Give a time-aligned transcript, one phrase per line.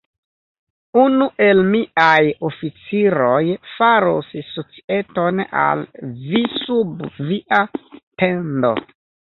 [1.01, 3.43] Unu el miaj oficiroj
[3.75, 5.87] faros societon al
[6.27, 8.77] vi sub via tendo.